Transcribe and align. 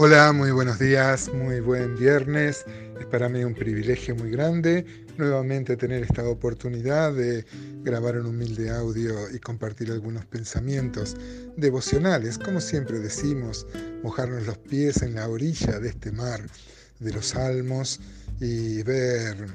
Hola, 0.00 0.32
muy 0.32 0.52
buenos 0.52 0.78
días, 0.78 1.28
muy 1.34 1.58
buen 1.58 1.96
viernes. 1.96 2.64
Es 3.00 3.06
para 3.06 3.28
mí 3.28 3.42
un 3.42 3.52
privilegio 3.52 4.14
muy 4.14 4.30
grande 4.30 4.86
nuevamente 5.16 5.76
tener 5.76 6.04
esta 6.04 6.22
oportunidad 6.22 7.12
de 7.12 7.44
grabar 7.82 8.16
un 8.16 8.26
humilde 8.26 8.70
audio 8.70 9.28
y 9.34 9.40
compartir 9.40 9.90
algunos 9.90 10.24
pensamientos 10.26 11.16
devocionales, 11.56 12.38
como 12.38 12.60
siempre 12.60 13.00
decimos, 13.00 13.66
mojarnos 14.04 14.46
los 14.46 14.58
pies 14.58 15.02
en 15.02 15.16
la 15.16 15.28
orilla 15.28 15.80
de 15.80 15.88
este 15.88 16.12
mar 16.12 16.46
de 17.00 17.12
los 17.12 17.26
salmos 17.26 17.98
y 18.38 18.84
ver 18.84 19.48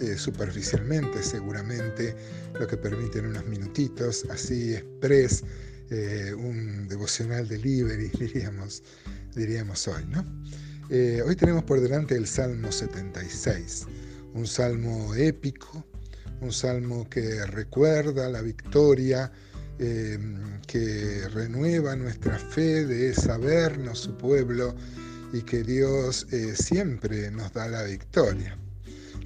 eh, 0.00 0.16
superficialmente 0.18 1.22
seguramente 1.22 2.16
lo 2.58 2.66
que 2.66 2.76
permiten 2.76 3.26
unos 3.26 3.46
minutitos, 3.46 4.26
así 4.28 4.74
express, 4.74 5.44
eh, 5.90 6.34
un 6.36 6.88
devocional 6.88 7.46
delivery, 7.46 8.08
diríamos 8.18 8.82
diríamos 9.34 9.86
hoy, 9.88 10.04
¿no? 10.06 10.24
Eh, 10.90 11.22
hoy 11.26 11.34
tenemos 11.34 11.64
por 11.64 11.80
delante 11.80 12.14
el 12.14 12.26
Salmo 12.26 12.70
76, 12.70 13.86
un 14.34 14.46
salmo 14.46 15.14
épico, 15.14 15.84
un 16.40 16.52
salmo 16.52 17.08
que 17.08 17.46
recuerda 17.46 18.28
la 18.28 18.42
victoria, 18.42 19.32
eh, 19.78 20.18
que 20.66 21.26
renueva 21.32 21.96
nuestra 21.96 22.38
fe 22.38 22.84
de 22.84 23.14
sabernos 23.14 24.00
su 24.00 24.16
pueblo 24.16 24.74
y 25.32 25.42
que 25.42 25.62
Dios 25.62 26.26
eh, 26.30 26.54
siempre 26.54 27.30
nos 27.30 27.52
da 27.52 27.66
la 27.66 27.82
victoria. 27.84 28.56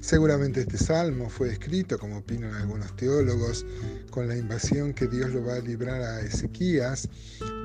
Seguramente 0.01 0.61
este 0.61 0.77
salmo 0.77 1.29
fue 1.29 1.51
escrito, 1.51 1.99
como 1.99 2.19
opinan 2.19 2.53
algunos 2.53 2.95
teólogos, 2.95 3.65
con 4.09 4.29
la 4.29 4.37
invasión 4.37 4.93
que 4.93 5.07
Dios 5.07 5.29
lo 5.31 5.43
va 5.43 5.55
a 5.55 5.59
librar 5.59 6.01
a 6.01 6.21
Ezequías 6.21 7.09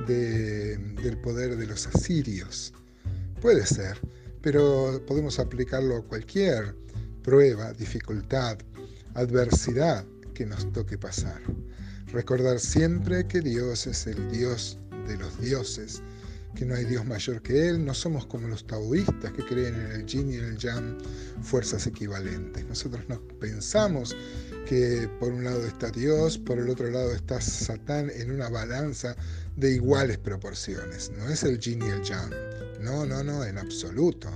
del 0.05 1.17
poder 1.17 1.57
de 1.57 1.67
los 1.67 1.87
asirios. 1.87 2.73
Puede 3.41 3.65
ser, 3.65 3.97
pero 4.41 5.01
podemos 5.05 5.39
aplicarlo 5.39 5.97
a 5.97 6.03
cualquier 6.03 6.75
prueba, 7.23 7.73
dificultad, 7.73 8.57
adversidad 9.13 10.05
que 10.33 10.45
nos 10.45 10.71
toque 10.73 10.97
pasar. 10.97 11.41
Recordar 12.07 12.59
siempre 12.59 13.27
que 13.27 13.41
Dios 13.41 13.87
es 13.87 14.07
el 14.07 14.31
Dios 14.31 14.77
de 15.07 15.17
los 15.17 15.39
dioses 15.39 16.01
que 16.55 16.65
no 16.65 16.73
hay 16.73 16.85
Dios 16.85 17.05
mayor 17.05 17.41
que 17.41 17.67
Él, 17.67 17.85
no 17.85 17.93
somos 17.93 18.25
como 18.25 18.47
los 18.47 18.65
taoístas 18.65 19.31
que 19.33 19.45
creen 19.45 19.75
en 19.75 19.91
el 19.91 20.05
yin 20.05 20.31
y 20.31 20.35
en 20.35 20.45
el 20.45 20.57
yang, 20.57 20.97
fuerzas 21.41 21.85
equivalentes. 21.85 22.65
Nosotros 22.65 23.03
no 23.09 23.19
pensamos 23.39 24.15
que 24.65 25.09
por 25.19 25.33
un 25.33 25.43
lado 25.43 25.63
está 25.65 25.91
Dios, 25.91 26.37
por 26.37 26.57
el 26.57 26.69
otro 26.69 26.89
lado 26.89 27.13
está 27.13 27.39
Satán 27.41 28.09
en 28.15 28.31
una 28.31 28.49
balanza 28.49 29.15
de 29.55 29.73
iguales 29.73 30.17
proporciones. 30.17 31.11
No 31.17 31.27
es 31.29 31.43
el 31.43 31.59
yin 31.59 31.81
y 31.81 31.89
el 31.89 32.03
yang. 32.03 32.31
No, 32.81 33.05
no, 33.05 33.23
no, 33.23 33.43
en 33.43 33.57
absoluto. 33.57 34.29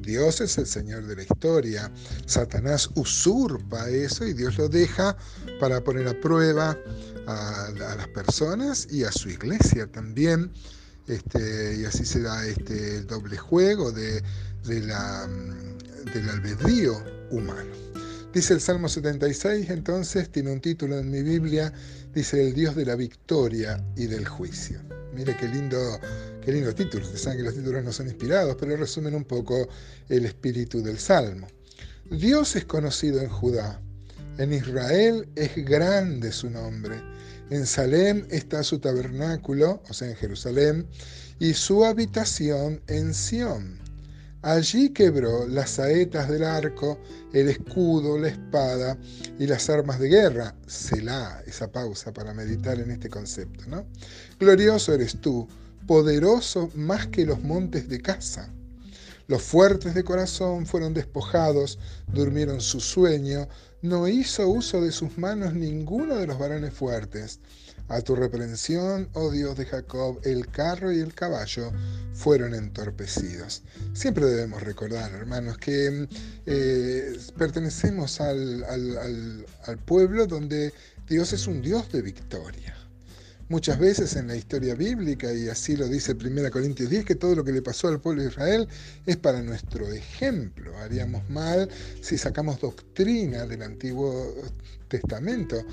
Dios 0.00 0.40
es 0.40 0.56
el 0.56 0.66
Señor 0.66 1.06
de 1.06 1.16
la 1.16 1.22
historia. 1.22 1.92
Satanás 2.26 2.88
usurpa 2.94 3.90
eso 3.90 4.24
y 4.24 4.32
Dios 4.32 4.56
lo 4.56 4.68
deja 4.68 5.16
para 5.60 5.82
poner 5.82 6.08
a 6.08 6.18
prueba 6.20 6.78
a, 7.26 7.68
las 7.76 8.08
personas 8.08 8.88
y 8.90 9.04
a 9.04 9.12
su 9.12 9.28
iglesia 9.28 9.86
también 9.86 10.50
este, 11.08 11.76
y 11.76 11.84
así 11.84 12.04
se 12.04 12.22
da 12.22 12.46
este, 12.46 13.02
doble 13.02 13.36
juego 13.36 13.92
de, 13.92 14.22
la, 14.64 15.26
mm, 15.26 16.12
del 16.12 16.28
albedrío 16.30 17.02
humano. 17.30 17.70
Dice 18.32 18.52
el 18.52 18.60
Salmo 18.60 18.88
76, 18.90 19.70
entonces, 19.70 20.30
tiene 20.30 20.52
un 20.52 20.60
título 20.60 20.98
en 20.98 21.10
mi 21.10 21.22
Biblia, 21.22 21.72
dice 22.14 22.46
el 22.46 22.52
Dios 22.52 22.76
de 22.76 22.84
la 22.84 22.94
victoria 22.94 23.82
y 23.96 24.04
del 24.04 24.28
juicio. 24.28 24.80
Mire 25.14 25.34
qué 25.36 25.48
lindo, 25.48 25.78
qué 26.44 26.52
lindo 26.52 26.74
título. 26.74 27.04
Ustedes 27.04 27.22
saben 27.22 27.38
que 27.38 27.44
los 27.44 27.54
títulos 27.54 27.82
no 27.82 27.90
son 27.90 28.06
inspirados, 28.06 28.56
pero 28.60 28.76
resumen 28.76 29.14
un 29.14 29.24
poco 29.24 29.66
el 30.10 30.26
espíritu 30.26 30.82
del 30.82 30.98
Salmo. 30.98 31.48
Dios 32.10 32.54
es 32.54 32.66
conocido 32.66 33.20
en 33.20 33.30
Judá, 33.30 33.80
en 34.36 34.52
Israel 34.52 35.26
es 35.34 35.56
grande 35.64 36.30
su 36.30 36.50
nombre. 36.50 37.02
En 37.50 37.66
Salem 37.66 38.26
está 38.30 38.62
su 38.62 38.78
tabernáculo, 38.78 39.82
o 39.88 39.92
sea, 39.94 40.08
en 40.08 40.16
Jerusalén, 40.16 40.86
y 41.38 41.54
su 41.54 41.82
habitación 41.82 42.82
en 42.88 43.14
Sión. 43.14 43.87
Allí 44.42 44.90
quebró 44.90 45.48
las 45.48 45.70
saetas 45.70 46.28
del 46.28 46.44
arco, 46.44 46.98
el 47.32 47.48
escudo, 47.48 48.16
la 48.18 48.28
espada 48.28 48.96
y 49.38 49.46
las 49.46 49.68
armas 49.68 49.98
de 49.98 50.08
guerra. 50.08 50.54
Selah, 50.66 51.42
esa 51.44 51.72
pausa 51.72 52.12
para 52.12 52.32
meditar 52.32 52.78
en 52.78 52.92
este 52.92 53.08
concepto, 53.08 53.64
¿no? 53.66 53.84
Glorioso 54.38 54.94
eres 54.94 55.20
tú, 55.20 55.48
poderoso 55.88 56.70
más 56.74 57.08
que 57.08 57.26
los 57.26 57.42
montes 57.42 57.88
de 57.88 58.00
casa. 58.00 58.52
Los 59.26 59.42
fuertes 59.42 59.94
de 59.94 60.04
corazón 60.04 60.66
fueron 60.66 60.94
despojados, 60.94 61.78
durmieron 62.06 62.60
su 62.60 62.80
sueño, 62.80 63.48
no 63.82 64.08
hizo 64.08 64.48
uso 64.48 64.80
de 64.80 64.92
sus 64.92 65.18
manos 65.18 65.54
ninguno 65.54 66.16
de 66.16 66.26
los 66.26 66.38
varones 66.38 66.74
fuertes. 66.74 67.40
A 67.88 68.02
tu 68.02 68.14
reprensión, 68.14 69.08
oh 69.14 69.30
Dios 69.30 69.56
de 69.56 69.64
Jacob, 69.64 70.20
el 70.24 70.48
carro 70.48 70.92
y 70.92 70.98
el 71.00 71.14
caballo 71.14 71.72
fueron 72.12 72.54
entorpecidos. 72.54 73.62
Siempre 73.94 74.26
debemos 74.26 74.62
recordar, 74.62 75.10
hermanos, 75.12 75.56
que 75.56 76.06
eh, 76.44 77.18
pertenecemos 77.38 78.20
al, 78.20 78.64
al 78.64 79.78
pueblo 79.86 80.26
donde 80.26 80.74
Dios 81.08 81.32
es 81.32 81.46
un 81.46 81.62
Dios 81.62 81.90
de 81.90 82.02
victoria 82.02 82.77
muchas 83.48 83.78
veces 83.78 84.16
en 84.16 84.28
la 84.28 84.36
historia 84.36 84.74
bíblica, 84.74 85.32
y 85.32 85.48
así 85.48 85.76
lo 85.76 85.88
dice 85.88 86.12
1 86.12 86.50
Corintios 86.50 86.90
10, 86.90 87.04
que 87.04 87.14
todo 87.14 87.34
lo 87.34 87.44
que 87.44 87.52
le 87.52 87.62
pasó 87.62 87.88
al 87.88 88.00
pueblo 88.00 88.22
de 88.22 88.28
Israel 88.28 88.68
es 89.06 89.16
para 89.16 89.42
nuestro 89.42 89.90
ejemplo. 89.92 90.76
Haríamos 90.78 91.28
mal 91.30 91.68
si 92.00 92.18
sacamos 92.18 92.60
doctrina 92.60 93.46
del 93.46 93.62
Antiguo 93.62 94.34
Testamento, 94.88 95.64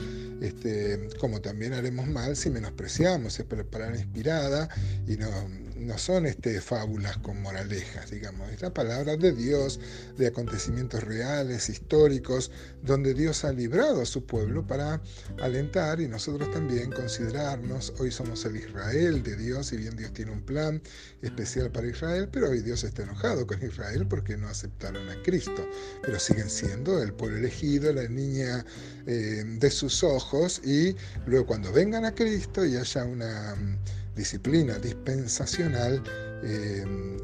este, 0.41 1.09
como 1.19 1.41
también 1.41 1.73
haremos 1.73 2.07
mal 2.07 2.35
si 2.35 2.49
menospreciamos, 2.49 3.39
es 3.39 3.45
palabra 3.45 3.97
inspirada 3.97 4.69
y 5.07 5.15
no, 5.15 5.29
no 5.75 5.97
son 5.97 6.25
este, 6.25 6.61
fábulas 6.61 7.17
con 7.17 7.41
moralejas, 7.41 8.11
digamos, 8.11 8.49
es 8.49 8.61
la 8.61 8.73
palabra 8.73 9.17
de 9.17 9.33
Dios, 9.33 9.79
de 10.17 10.27
acontecimientos 10.27 11.03
reales, 11.03 11.69
históricos, 11.69 12.51
donde 12.83 13.13
Dios 13.13 13.43
ha 13.43 13.51
librado 13.51 14.01
a 14.01 14.05
su 14.05 14.25
pueblo 14.25 14.65
para 14.65 15.01
alentar 15.41 15.99
y 15.99 16.07
nosotros 16.07 16.49
también 16.51 16.91
considerarnos, 16.91 17.93
hoy 17.99 18.11
somos 18.11 18.45
el 18.45 18.57
Israel 18.57 19.21
de 19.23 19.35
Dios, 19.35 19.73
y 19.73 19.77
bien 19.77 19.95
Dios 19.95 20.13
tiene 20.13 20.31
un 20.31 20.41
plan 20.41 20.81
especial 21.21 21.71
para 21.71 21.87
Israel, 21.87 22.29
pero 22.31 22.49
hoy 22.49 22.61
Dios 22.61 22.83
está 22.83 23.03
enojado 23.03 23.45
con 23.45 23.61
Israel 23.63 24.07
porque 24.07 24.37
no 24.37 24.47
aceptaron 24.47 25.09
a 25.09 25.21
Cristo, 25.23 25.67
pero 26.01 26.19
siguen 26.19 26.49
siendo 26.49 27.01
el 27.01 27.13
pueblo 27.13 27.37
elegido, 27.37 27.91
la 27.91 28.07
niña 28.07 28.65
eh, 29.07 29.43
de 29.45 29.71
sus 29.71 30.03
ojos 30.03 30.61
y 30.63 30.95
luego 31.25 31.45
cuando 31.45 31.71
vengan 31.71 32.05
a 32.05 32.15
Cristo 32.15 32.65
y 32.65 32.75
haya 32.75 33.03
una 33.05 33.55
mm, 33.55 33.77
disciplina 34.15 34.79
dispensacional, 34.79 36.01
eh, 36.43 36.83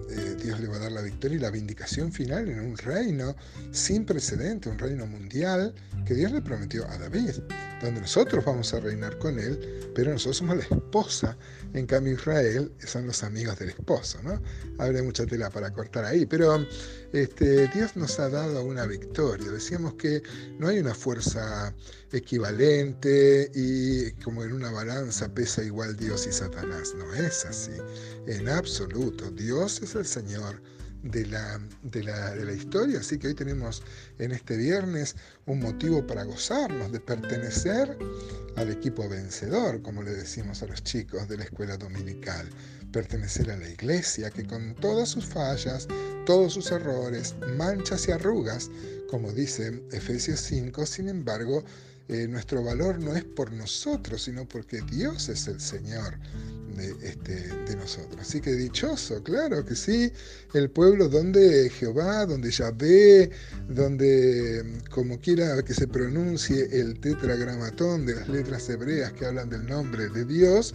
eh, 0.09 0.35
Dios 0.43 0.59
le 0.59 0.67
va 0.67 0.75
a 0.77 0.79
dar 0.79 0.91
la 0.91 1.01
victoria 1.01 1.37
y 1.37 1.39
la 1.39 1.51
vindicación 1.51 2.11
final 2.11 2.49
en 2.49 2.59
un 2.59 2.77
reino 2.77 3.35
sin 3.71 4.05
precedente, 4.05 4.69
un 4.69 4.77
reino 4.77 5.05
mundial 5.05 5.73
que 6.05 6.13
Dios 6.15 6.31
le 6.31 6.41
prometió 6.41 6.87
a 6.89 6.97
David, 6.97 7.31
donde 7.81 8.01
nosotros 8.01 8.43
vamos 8.43 8.73
a 8.73 8.79
reinar 8.79 9.17
con 9.19 9.39
él, 9.39 9.91
pero 9.95 10.11
nosotros 10.11 10.37
somos 10.37 10.57
la 10.57 10.63
esposa, 10.63 11.37
en 11.73 11.85
cambio 11.85 12.13
Israel 12.13 12.71
son 12.85 13.07
los 13.07 13.23
amigos 13.23 13.57
del 13.59 13.69
esposo, 13.69 14.19
¿no? 14.23 14.41
Habrá 14.77 15.01
mucha 15.03 15.25
tela 15.25 15.49
para 15.49 15.71
cortar 15.71 16.05
ahí, 16.05 16.25
pero 16.25 16.65
este, 17.13 17.67
Dios 17.67 17.95
nos 17.95 18.19
ha 18.19 18.29
dado 18.29 18.63
una 18.63 18.85
victoria. 18.85 19.51
Decíamos 19.51 19.93
que 19.95 20.23
no 20.59 20.67
hay 20.67 20.79
una 20.79 20.93
fuerza 20.93 21.73
equivalente 22.11 23.51
y 23.53 24.11
como 24.23 24.43
en 24.43 24.53
una 24.53 24.71
balanza 24.71 25.33
pesa 25.33 25.63
igual 25.63 25.95
Dios 25.95 26.27
y 26.27 26.31
Satanás. 26.31 26.93
No 26.97 27.13
es 27.13 27.45
así, 27.45 27.71
en 28.27 28.49
absoluto. 28.49 29.31
Dios 29.31 29.81
es 29.81 29.95
el 29.95 30.05
Señor 30.05 30.61
de 31.03 31.25
la, 31.25 31.59
de 31.83 32.03
la, 32.03 32.35
de 32.35 32.45
la 32.45 32.53
historia, 32.53 32.99
así 32.99 33.17
que 33.17 33.27
hoy 33.27 33.33
tenemos 33.33 33.81
en 34.19 34.31
este 34.31 34.55
viernes 34.55 35.15
un 35.47 35.59
motivo 35.59 36.05
para 36.05 36.23
gozarnos 36.23 36.91
de 36.91 36.99
pertenecer 36.99 37.97
al 38.55 38.69
equipo 38.69 39.07
vencedor, 39.09 39.81
como 39.81 40.03
le 40.03 40.11
decimos 40.11 40.61
a 40.61 40.67
los 40.67 40.83
chicos 40.83 41.27
de 41.27 41.37
la 41.37 41.45
escuela 41.45 41.77
dominical, 41.77 42.47
pertenecer 42.91 43.49
a 43.49 43.57
la 43.57 43.69
iglesia 43.69 44.29
que 44.29 44.45
con 44.45 44.75
todas 44.75 45.09
sus 45.09 45.25
fallas, 45.25 45.87
todos 46.25 46.53
sus 46.53 46.71
errores, 46.71 47.35
manchas 47.57 48.07
y 48.07 48.11
arrugas, 48.11 48.69
como 49.09 49.31
dice 49.31 49.81
Efesios 49.91 50.39
5, 50.41 50.85
sin 50.85 51.09
embargo, 51.09 51.63
eh, 52.07 52.27
nuestro 52.27 52.63
valor 52.63 52.99
no 52.99 53.15
es 53.15 53.23
por 53.23 53.51
nosotros, 53.51 54.23
sino 54.23 54.47
porque 54.47 54.81
Dios 54.81 55.29
es 55.29 55.47
el 55.47 55.59
Señor 55.59 56.17
de, 56.75 56.95
este, 57.07 57.47
de 57.47 57.75
nosotros. 57.75 58.19
Así 58.19 58.41
que 58.41 58.53
dichoso, 58.53 59.21
claro 59.23 59.65
que 59.65 59.75
sí, 59.75 60.11
el 60.53 60.69
pueblo 60.69 61.07
donde 61.07 61.69
Jehová, 61.69 62.25
donde 62.25 62.51
Yahvé, 62.51 63.31
donde 63.69 64.81
como 64.89 65.19
quiera 65.19 65.61
que 65.63 65.73
se 65.73 65.87
pronuncie 65.87 66.67
el 66.71 66.99
tetragramatón 66.99 68.05
de 68.05 68.15
las 68.15 68.27
letras 68.27 68.69
hebreas 68.69 69.13
que 69.13 69.25
hablan 69.25 69.49
del 69.49 69.65
nombre 69.65 70.09
de 70.09 70.25
Dios, 70.25 70.73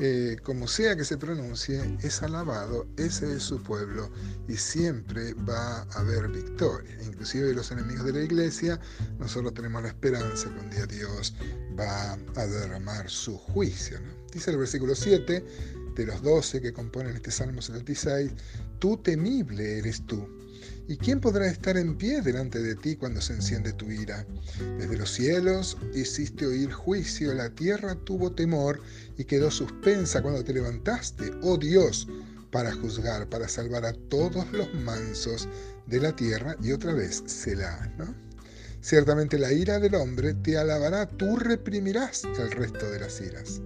eh, 0.00 0.36
como 0.44 0.68
sea 0.68 0.94
que 0.94 1.04
se 1.04 1.18
pronuncie, 1.18 1.98
es 2.02 2.22
alabado, 2.22 2.86
ese 2.96 3.34
es 3.34 3.42
su 3.42 3.60
pueblo 3.62 4.10
y 4.46 4.56
siempre 4.56 5.34
va 5.34 5.82
a 5.82 6.00
haber 6.00 6.28
victoria. 6.28 6.96
Inclusive 7.04 7.52
los 7.52 7.72
enemigos 7.72 8.04
de 8.04 8.12
la 8.12 8.22
iglesia, 8.22 8.78
nosotros 9.18 9.54
tenemos 9.54 9.82
la 9.82 9.88
esperanza 9.88 10.48
que 10.54 10.60
un 10.60 10.70
día 10.70 10.86
Dios 10.86 11.34
va 11.78 12.12
a 12.12 12.46
derramar 12.46 13.10
su 13.10 13.36
juicio. 13.36 13.98
Dice 14.32 14.52
el 14.52 14.58
versículo 14.58 14.94
7 14.94 15.44
de 15.96 16.06
los 16.06 16.22
12 16.22 16.60
que 16.60 16.72
componen 16.72 17.16
este 17.16 17.32
Salmo 17.32 17.60
76, 17.60 18.30
tú 18.78 18.98
temible 18.98 19.78
eres 19.78 20.06
tú 20.06 20.28
¿Y 20.88 20.96
quién 20.96 21.20
podrá 21.20 21.46
estar 21.46 21.76
en 21.76 21.96
pie 21.96 22.22
delante 22.22 22.60
de 22.60 22.74
ti 22.74 22.96
cuando 22.96 23.20
se 23.20 23.34
enciende 23.34 23.72
tu 23.72 23.90
ira? 23.90 24.26
Desde 24.78 24.96
los 24.96 25.12
cielos 25.12 25.76
hiciste 25.94 26.46
oír 26.46 26.72
juicio, 26.72 27.34
la 27.34 27.50
tierra 27.50 27.94
tuvo 27.94 28.32
temor 28.32 28.80
y 29.16 29.24
quedó 29.24 29.50
suspensa 29.50 30.22
cuando 30.22 30.42
te 30.42 30.54
levantaste, 30.54 31.30
oh 31.42 31.58
Dios, 31.58 32.08
para 32.50 32.72
juzgar, 32.72 33.28
para 33.28 33.48
salvar 33.48 33.84
a 33.84 33.92
todos 33.92 34.50
los 34.52 34.72
mansos 34.74 35.48
de 35.86 36.00
la 36.00 36.16
tierra. 36.16 36.56
Y 36.62 36.72
otra 36.72 36.94
vez, 36.94 37.22
Selah, 37.26 37.92
¿no? 37.98 38.14
Ciertamente 38.80 39.38
la 39.38 39.52
ira 39.52 39.78
del 39.80 39.94
hombre 39.96 40.34
te 40.34 40.56
alabará, 40.56 41.06
tú 41.06 41.36
reprimirás 41.36 42.24
el 42.24 42.50
resto 42.52 42.90
de 42.90 43.00
las 43.00 43.20
iras. 43.20 43.60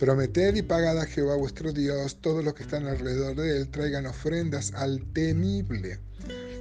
Prometed 0.00 0.56
y 0.56 0.62
pagad 0.62 0.98
a 0.98 1.06
Jehová 1.06 1.36
vuestro 1.36 1.72
Dios, 1.72 2.16
todos 2.20 2.42
los 2.42 2.54
que 2.54 2.62
están 2.62 2.86
alrededor 2.86 3.36
de 3.36 3.58
él 3.58 3.68
traigan 3.68 4.06
ofrendas 4.06 4.72
al 4.74 5.04
temible 5.12 6.00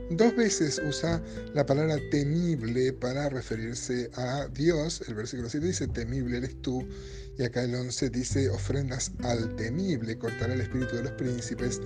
Dos 0.09 0.35
veces 0.35 0.81
usa 0.83 1.21
la 1.53 1.67
palabra 1.67 1.97
temible 2.09 2.93
para 2.93 3.29
referirse 3.29 4.09
a 4.15 4.47
Dios. 4.47 5.03
El 5.07 5.13
versículo 5.13 5.49
7 5.49 5.67
dice, 5.67 5.87
temible 5.87 6.37
eres 6.37 6.59
tú. 6.63 6.83
Y 7.37 7.43
acá 7.43 7.63
el 7.63 7.75
11 7.75 8.09
dice, 8.09 8.49
ofrendas 8.49 9.11
al 9.23 9.55
temible, 9.55 10.17
cortará 10.17 10.55
el 10.55 10.61
espíritu 10.61 10.95
de 10.95 11.03
los 11.03 11.11
príncipes. 11.11 11.79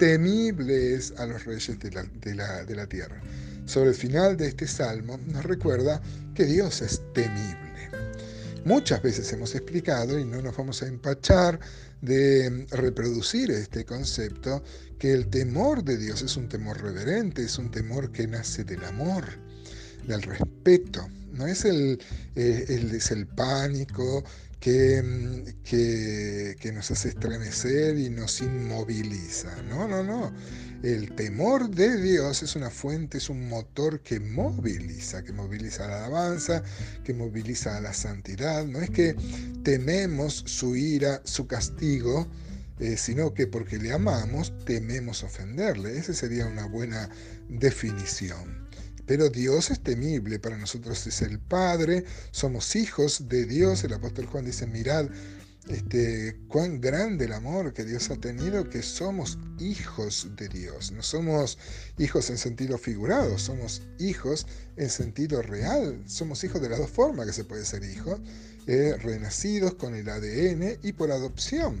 Temibles 0.00 1.14
a 1.18 1.26
los 1.26 1.44
reyes 1.44 1.78
de 1.78 2.34
la, 2.34 2.86
tierra. 2.88 3.22
Sobre 3.66 3.90
el 3.90 3.96
final 3.96 4.36
de 4.36 4.48
este 4.48 4.66
salmo 4.66 5.18
nos 5.28 5.44
recuerda 5.44 6.02
que 6.34 6.46
Dios 6.46 6.82
es 6.82 7.00
temible. 7.14 7.67
Muchas 8.64 9.02
veces 9.02 9.32
hemos 9.32 9.54
explicado, 9.54 10.18
y 10.18 10.24
no 10.24 10.42
nos 10.42 10.56
vamos 10.56 10.82
a 10.82 10.86
empachar 10.86 11.58
de 12.02 12.66
reproducir 12.70 13.50
este 13.50 13.84
concepto, 13.84 14.62
que 14.98 15.12
el 15.12 15.28
temor 15.28 15.84
de 15.84 15.96
Dios 15.96 16.22
es 16.22 16.36
un 16.36 16.48
temor 16.48 16.80
reverente, 16.82 17.42
es 17.42 17.58
un 17.58 17.70
temor 17.70 18.10
que 18.12 18.26
nace 18.26 18.64
del 18.64 18.84
amor, 18.84 19.24
del 20.06 20.22
respeto. 20.22 21.08
No 21.32 21.46
es 21.46 21.64
el, 21.64 22.00
eh, 22.34 22.64
es 22.68 23.10
el 23.10 23.26
pánico 23.26 24.24
que, 24.60 25.54
que, 25.64 26.56
que 26.58 26.72
nos 26.72 26.90
hace 26.90 27.10
estremecer 27.10 27.96
y 27.98 28.10
nos 28.10 28.40
inmoviliza. 28.40 29.62
No, 29.62 29.86
no, 29.86 30.02
no. 30.02 30.32
El 30.82 31.12
temor 31.16 31.70
de 31.70 32.00
Dios 32.00 32.42
es 32.44 32.54
una 32.54 32.70
fuente, 32.70 33.18
es 33.18 33.28
un 33.28 33.48
motor 33.48 34.00
que 34.00 34.20
moviliza, 34.20 35.24
que 35.24 35.32
moviliza 35.32 35.88
la 35.88 36.04
alabanza, 36.04 36.62
que 37.02 37.14
moviliza 37.14 37.76
a 37.76 37.80
la 37.80 37.92
santidad. 37.92 38.64
No 38.64 38.80
es 38.80 38.90
que 38.90 39.16
tememos 39.64 40.44
su 40.46 40.76
ira, 40.76 41.20
su 41.24 41.48
castigo, 41.48 42.28
eh, 42.78 42.96
sino 42.96 43.34
que 43.34 43.48
porque 43.48 43.78
le 43.78 43.92
amamos 43.92 44.52
tememos 44.64 45.24
ofenderle. 45.24 45.98
Esa 45.98 46.14
sería 46.14 46.46
una 46.46 46.66
buena 46.66 47.10
definición. 47.48 48.68
Pero 49.08 49.30
Dios 49.30 49.70
es 49.70 49.80
temible, 49.80 50.38
para 50.38 50.58
nosotros 50.58 51.06
es 51.06 51.22
el 51.22 51.40
Padre, 51.40 52.04
somos 52.30 52.76
hijos 52.76 53.26
de 53.26 53.46
Dios. 53.46 53.82
El 53.82 53.94
apóstol 53.94 54.26
Juan 54.26 54.44
dice, 54.44 54.66
mirad, 54.66 55.08
este, 55.66 56.36
cuán 56.46 56.78
grande 56.78 57.24
el 57.24 57.32
amor 57.32 57.72
que 57.72 57.86
Dios 57.86 58.10
ha 58.10 58.16
tenido, 58.16 58.68
que 58.68 58.82
somos 58.82 59.38
hijos 59.58 60.28
de 60.36 60.50
Dios. 60.50 60.92
No 60.92 61.02
somos 61.02 61.56
hijos 61.96 62.28
en 62.28 62.36
sentido 62.36 62.76
figurado, 62.76 63.38
somos 63.38 63.80
hijos 63.98 64.46
en 64.76 64.90
sentido 64.90 65.40
real. 65.40 66.02
Somos 66.06 66.44
hijos 66.44 66.60
de 66.60 66.68
las 66.68 66.78
dos 66.78 66.90
formas 66.90 67.26
que 67.26 67.32
se 67.32 67.44
puede 67.44 67.64
ser 67.64 67.84
hijo, 67.84 68.20
eh, 68.66 68.94
renacidos 68.98 69.72
con 69.76 69.94
el 69.94 70.10
ADN 70.10 70.80
y 70.82 70.92
por 70.92 71.12
adopción. 71.12 71.80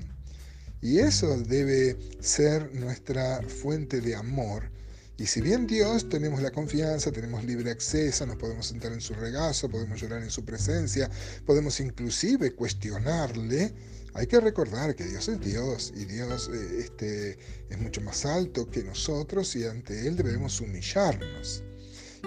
Y 0.80 1.00
eso 1.00 1.36
debe 1.36 1.98
ser 2.20 2.74
nuestra 2.74 3.42
fuente 3.42 4.00
de 4.00 4.14
amor 4.14 4.77
y 5.18 5.26
si 5.26 5.40
bien 5.40 5.66
Dios 5.66 6.08
tenemos 6.08 6.40
la 6.40 6.52
confianza, 6.52 7.10
tenemos 7.10 7.44
libre 7.44 7.72
acceso, 7.72 8.24
nos 8.24 8.36
podemos 8.36 8.66
sentar 8.66 8.92
en 8.92 9.00
su 9.00 9.14
regazo, 9.14 9.68
podemos 9.68 10.00
llorar 10.00 10.22
en 10.22 10.30
su 10.30 10.44
presencia, 10.44 11.10
podemos 11.44 11.80
inclusive 11.80 12.54
cuestionarle, 12.54 13.74
hay 14.14 14.26
que 14.28 14.38
recordar 14.38 14.94
que 14.94 15.04
Dios 15.04 15.28
es 15.28 15.40
Dios 15.40 15.92
y 15.96 16.04
Dios 16.04 16.48
eh, 16.54 16.78
este, 16.78 17.38
es 17.68 17.78
mucho 17.78 18.00
más 18.00 18.24
alto 18.24 18.70
que 18.70 18.84
nosotros 18.84 19.56
y 19.56 19.64
ante 19.64 20.06
Él 20.06 20.16
debemos 20.16 20.60
humillarnos. 20.60 21.64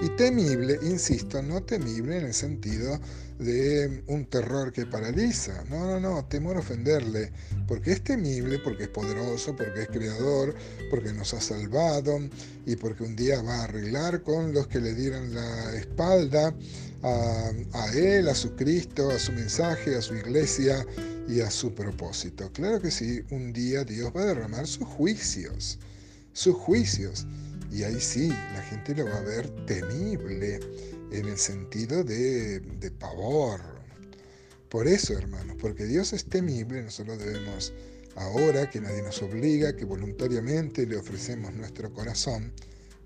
Y 0.01 0.09
temible, 0.09 0.79
insisto, 0.81 1.43
no 1.43 1.61
temible 1.61 2.17
en 2.17 2.25
el 2.25 2.33
sentido 2.33 2.99
de 3.37 4.03
un 4.07 4.25
terror 4.25 4.71
que 4.71 4.87
paraliza. 4.87 5.63
No, 5.69 5.85
no, 5.85 5.99
no, 5.99 6.25
temor 6.25 6.57
ofenderle, 6.57 7.31
porque 7.67 7.91
es 7.91 8.03
temible, 8.03 8.57
porque 8.59 8.83
es 8.83 8.89
poderoso, 8.89 9.55
porque 9.55 9.83
es 9.83 9.87
creador, 9.89 10.55
porque 10.89 11.13
nos 11.13 11.35
ha 11.35 11.41
salvado 11.41 12.19
y 12.65 12.75
porque 12.77 13.03
un 13.03 13.15
día 13.15 13.43
va 13.43 13.57
a 13.57 13.63
arreglar 13.65 14.23
con 14.23 14.53
los 14.53 14.67
que 14.67 14.79
le 14.79 14.95
dieron 14.95 15.35
la 15.35 15.75
espalda 15.75 16.53
a, 17.03 17.51
a 17.73 17.93
Él, 17.93 18.27
a 18.27 18.33
su 18.33 18.55
Cristo, 18.55 19.11
a 19.11 19.19
su 19.19 19.31
mensaje, 19.33 19.95
a 19.95 20.01
su 20.01 20.15
iglesia 20.15 20.83
y 21.27 21.41
a 21.41 21.51
su 21.51 21.75
propósito. 21.75 22.51
Claro 22.53 22.81
que 22.81 22.89
sí, 22.89 23.21
un 23.29 23.53
día 23.53 23.83
Dios 23.83 24.11
va 24.15 24.23
a 24.23 24.25
derramar 24.25 24.65
sus 24.65 24.87
juicios, 24.87 25.77
sus 26.33 26.55
juicios. 26.55 27.27
Y 27.71 27.83
ahí 27.83 28.01
sí, 28.01 28.27
la 28.27 28.61
gente 28.63 28.93
lo 28.93 29.05
va 29.05 29.17
a 29.17 29.21
ver 29.21 29.49
temible 29.65 30.59
en 31.11 31.25
el 31.25 31.37
sentido 31.37 32.03
de, 32.03 32.61
pavor. 32.99 33.61
Por 34.69 34.87
eso, 34.87 35.17
hermanos, 35.17 35.55
porque 35.59 35.85
Dios 35.85 36.11
es 36.11 36.25
temible, 36.25 36.83
nosotros 36.83 37.17
debemos, 37.19 37.73
ahora 38.15 38.69
que 38.69 38.81
nadie 38.81 39.01
nos 39.01 39.21
obliga, 39.21 39.75
que 39.75 39.85
voluntariamente 39.85 40.85
le 40.85 40.97
ofrecemos 40.97 41.53
nuestro 41.53 41.93
corazón, 41.93 42.51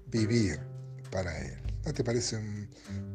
vivir 0.07 0.59
para 1.11 1.37
Él. 1.45 1.59
¿No 1.85 1.93
te 1.93 2.03
parece 2.03 2.37
un 2.37 2.67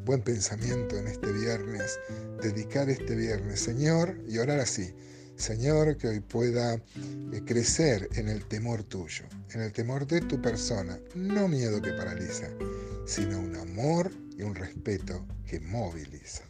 buen 0.05 0.21
pensamiento 0.21 0.97
en 0.97 1.07
este 1.07 1.33
viernes? 1.33 1.99
Dedicar 2.41 2.89
este 2.89 3.15
viernes, 3.15 3.59
Señor, 3.59 4.17
y 4.25 4.37
orar 4.37 4.59
así. 4.61 4.93
Señor, 5.41 5.97
que 5.97 6.07
hoy 6.07 6.19
pueda 6.19 6.75
eh, 6.75 6.81
crecer 7.43 8.07
en 8.13 8.29
el 8.29 8.45
temor 8.45 8.83
tuyo, 8.83 9.25
en 9.55 9.61
el 9.61 9.71
temor 9.71 10.05
de 10.05 10.21
tu 10.21 10.39
persona, 10.39 10.99
no 11.15 11.47
miedo 11.47 11.81
que 11.81 11.93
paraliza, 11.93 12.47
sino 13.07 13.39
un 13.39 13.55
amor 13.55 14.11
y 14.37 14.43
un 14.43 14.53
respeto 14.53 15.25
que 15.47 15.59
moviliza. 15.59 16.43